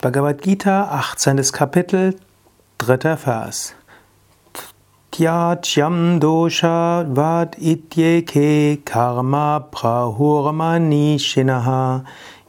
[0.00, 1.50] Bhagavad Gita, 18.
[1.50, 2.14] Kapitel,
[2.78, 3.74] dritter Vers.
[5.10, 12.04] Tyajyam dosha vad ityeke karma prahurmani shinaha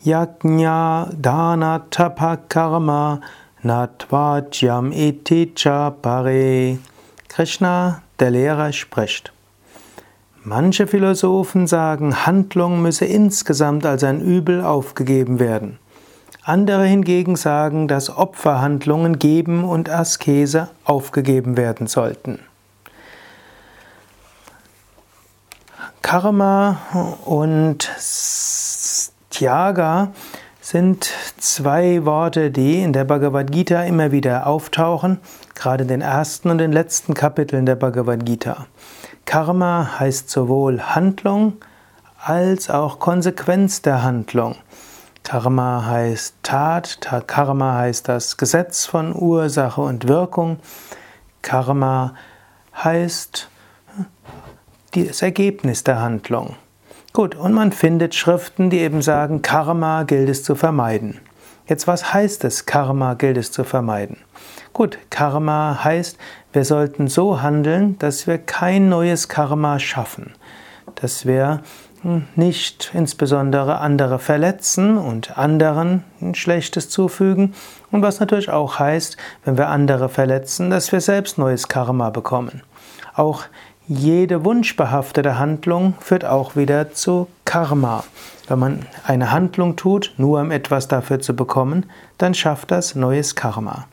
[0.06, 3.20] yajna dana tapa karma
[3.64, 6.78] natvajyam iti cha pare.
[7.30, 9.32] Krishna, der Lehrer, spricht.
[10.44, 15.80] Manche Philosophen sagen, Handlung müsse insgesamt als ein Übel aufgegeben werden.
[16.44, 22.40] Andere hingegen sagen, dass Opferhandlungen, Geben und Askese aufgegeben werden sollten.
[26.02, 26.78] Karma
[27.26, 27.92] und
[29.30, 30.12] Tyaga
[30.60, 35.20] sind zwei Worte, die in der Bhagavad Gita immer wieder auftauchen,
[35.56, 38.66] gerade in den ersten und den letzten Kapiteln der Bhagavad Gita.
[39.26, 41.54] Karma heißt sowohl Handlung
[42.24, 44.56] als auch Konsequenz der Handlung.
[45.30, 50.58] Karma heißt Tat, Karma heißt das Gesetz von Ursache und Wirkung.
[51.44, 52.16] Karma
[52.76, 53.48] heißt
[54.96, 56.56] das Ergebnis der Handlung.
[57.14, 61.20] Gut, und man findet Schriften, die eben sagen, Karma gilt es zu vermeiden.
[61.68, 64.18] Jetzt, was heißt es, Karma gilt es zu vermeiden?
[64.74, 66.18] Gut, Karma heißt,
[66.54, 70.34] wir sollten so handeln, dass wir kein neues Karma schaffen,
[70.96, 71.62] dass wir
[72.36, 77.54] nicht insbesondere andere verletzen und anderen ein Schlechtes zufügen.
[77.92, 82.62] Und was natürlich auch heißt, wenn wir andere verletzen, dass wir selbst neues Karma bekommen.
[83.16, 83.44] Auch
[83.88, 88.04] jede wunschbehaftete Handlung führt auch wieder zu Karma.
[88.48, 93.36] Wenn man eine Handlung tut, nur um etwas dafür zu bekommen, dann schafft das neues
[93.36, 93.88] Karma.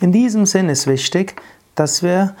[0.00, 1.40] In diesem Sinn ist wichtig,
[1.74, 2.34] dass wir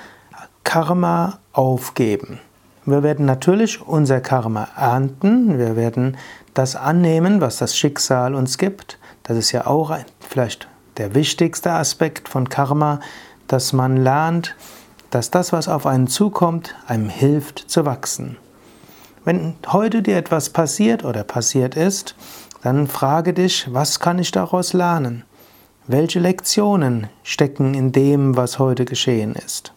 [0.64, 2.40] Karma aufgeben.
[2.86, 6.16] Wir werden natürlich unser Karma ernten, wir werden
[6.54, 9.00] das annehmen, was das Schicksal uns gibt.
[9.24, 13.00] Das ist ja auch vielleicht der wichtigste Aspekt von Karma,
[13.48, 14.54] dass man lernt,
[15.10, 18.36] dass das, was auf einen zukommt, einem hilft zu wachsen.
[19.24, 22.14] Wenn heute dir etwas passiert oder passiert ist,
[22.62, 25.24] dann frage dich, was kann ich daraus lernen?
[25.88, 29.75] Welche Lektionen stecken in dem, was heute geschehen ist?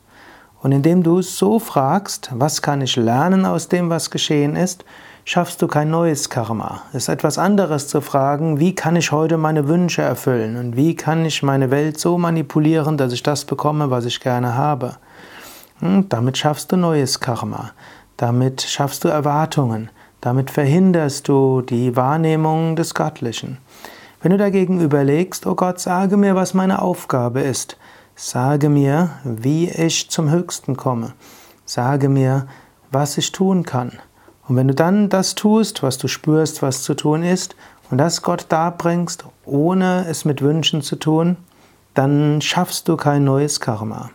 [0.62, 4.84] Und indem du so fragst, was kann ich lernen aus dem, was geschehen ist,
[5.24, 6.82] schaffst du kein neues Karma.
[6.90, 10.96] Es ist etwas anderes zu fragen, wie kann ich heute meine Wünsche erfüllen und wie
[10.96, 14.98] kann ich meine Welt so manipulieren, dass ich das bekomme, was ich gerne habe.
[15.82, 17.72] Und hm, damit schaffst du neues Karma.
[18.18, 19.90] Damit schaffst du Erwartungen.
[20.20, 23.60] Damit verhinderst du die Wahrnehmung des Göttlichen.
[24.22, 27.78] Wenn du dagegen überlegst, oh Gott, sage mir, was meine Aufgabe ist,
[28.22, 31.14] Sage mir, wie ich zum Höchsten komme.
[31.64, 32.48] Sage mir,
[32.92, 33.94] was ich tun kann.
[34.46, 37.56] Und wenn du dann das tust, was du spürst, was zu tun ist,
[37.90, 41.38] und das Gott darbringst, ohne es mit Wünschen zu tun,
[41.94, 44.10] dann schaffst du kein neues Karma.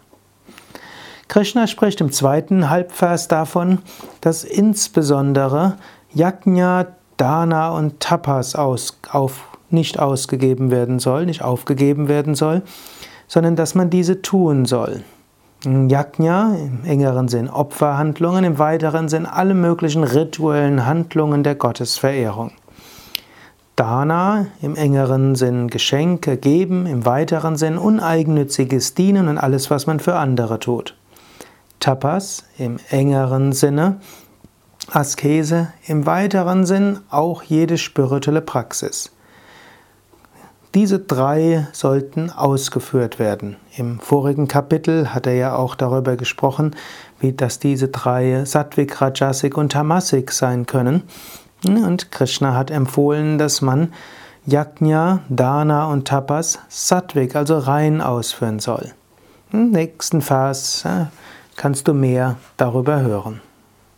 [1.28, 3.78] Krishna spricht im zweiten Halbvers davon,
[4.20, 5.78] dass insbesondere
[6.12, 12.62] Yajna, Dana und Tapas aus, auf, nicht ausgegeben werden soll, nicht aufgegeben werden soll,
[13.34, 15.02] sondern dass man diese tun soll.
[15.64, 22.52] Yajna im engeren Sinn Opferhandlungen, im weiteren Sinn alle möglichen rituellen Handlungen der Gottesverehrung.
[23.74, 29.98] Dana im engeren Sinn Geschenke geben, im weiteren Sinn uneigennütziges Dienen und alles, was man
[29.98, 30.94] für andere tut.
[31.80, 33.96] Tapas im engeren Sinne
[34.92, 39.13] Askese, im weiteren Sinn auch jede spirituelle Praxis.
[40.74, 43.56] Diese drei sollten ausgeführt werden.
[43.76, 46.74] Im vorigen Kapitel hat er ja auch darüber gesprochen,
[47.20, 51.04] wie dass diese drei Sattvik, Rajasik und Tamasik sein können.
[51.64, 53.92] Und Krishna hat empfohlen, dass man
[54.46, 58.92] Yajna, Dana und Tapas Sattvik, also rein ausführen soll.
[59.52, 60.84] Im nächsten Vers
[61.54, 63.40] kannst du mehr darüber hören.